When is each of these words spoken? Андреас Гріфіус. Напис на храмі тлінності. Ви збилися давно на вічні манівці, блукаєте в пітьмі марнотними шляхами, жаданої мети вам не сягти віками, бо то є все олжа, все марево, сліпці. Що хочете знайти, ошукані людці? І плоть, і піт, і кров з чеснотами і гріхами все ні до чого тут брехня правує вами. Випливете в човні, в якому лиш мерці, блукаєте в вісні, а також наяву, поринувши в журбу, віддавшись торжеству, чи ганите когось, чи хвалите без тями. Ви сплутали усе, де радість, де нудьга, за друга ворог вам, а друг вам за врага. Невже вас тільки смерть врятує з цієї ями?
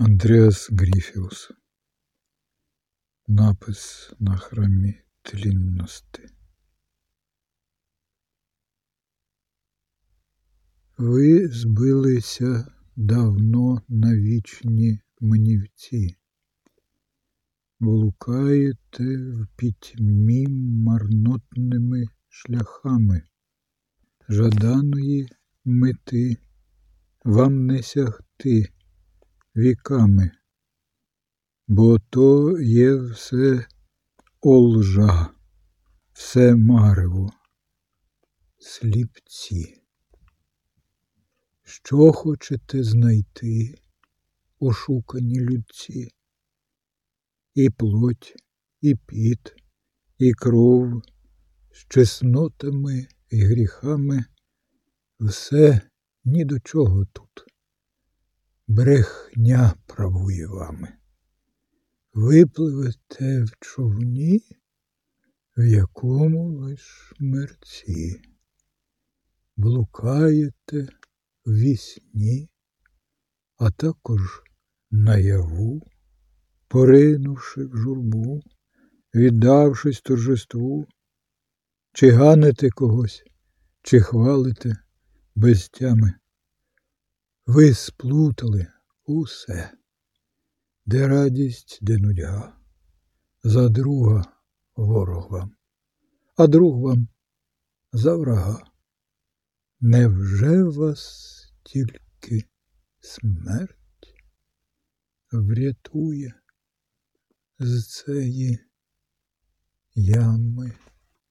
Андреас 0.00 0.70
Гріфіус. 0.70 1.50
Напис 3.28 4.12
на 4.18 4.36
храмі 4.36 4.94
тлінності. 5.22 6.22
Ви 10.98 11.48
збилися 11.48 12.72
давно 12.96 13.82
на 13.88 14.16
вічні 14.16 15.00
манівці, 15.20 16.16
блукаєте 17.80 19.16
в 19.32 19.46
пітьмі 19.56 20.46
марнотними 20.86 22.04
шляхами, 22.28 23.22
жаданої 24.28 25.28
мети 25.64 26.36
вам 27.24 27.66
не 27.66 27.82
сягти 27.82 28.72
віками, 29.58 30.30
бо 31.68 31.98
то 31.98 32.60
є 32.60 32.94
все 32.94 33.66
олжа, 34.40 35.30
все 36.12 36.56
марево, 36.56 37.32
сліпці. 38.58 39.82
Що 41.64 42.12
хочете 42.12 42.84
знайти, 42.84 43.74
ошукані 44.58 45.40
людці? 45.40 46.12
І 47.54 47.70
плоть, 47.70 48.34
і 48.80 48.94
піт, 48.94 49.54
і 50.18 50.32
кров 50.32 51.02
з 51.72 51.86
чеснотами 51.88 53.06
і 53.30 53.40
гріхами 53.40 54.24
все 55.20 55.80
ні 56.24 56.44
до 56.44 56.60
чого 56.60 57.04
тут 57.04 57.48
брехня 58.68 59.74
правує 59.86 60.46
вами. 60.46 60.88
Випливете 62.12 63.44
в 63.44 63.50
човні, 63.60 64.42
в 65.56 65.64
якому 65.64 66.52
лиш 66.52 67.12
мерці, 67.18 68.20
блукаєте 69.56 70.88
в 71.44 71.54
вісні, 71.54 72.50
а 73.56 73.70
також 73.70 74.42
наяву, 74.90 75.82
поринувши 76.68 77.64
в 77.64 77.76
журбу, 77.76 78.42
віддавшись 79.14 80.00
торжеству, 80.00 80.86
чи 81.92 82.10
ганите 82.10 82.70
когось, 82.70 83.22
чи 83.82 84.00
хвалите 84.00 84.76
без 85.34 85.68
тями. 85.68 86.14
Ви 87.48 87.74
сплутали 87.74 88.66
усе, 89.04 89.72
де 90.86 91.08
радість, 91.08 91.78
де 91.82 91.98
нудьга, 91.98 92.60
за 93.42 93.68
друга 93.68 94.24
ворог 94.76 95.30
вам, 95.30 95.56
а 96.36 96.46
друг 96.46 96.80
вам 96.80 97.08
за 97.92 98.16
врага. 98.16 98.70
Невже 99.80 100.62
вас 100.62 101.52
тільки 101.62 102.44
смерть 103.00 104.14
врятує 105.32 106.34
з 107.58 107.86
цієї 107.86 108.58
ями? 109.94 110.72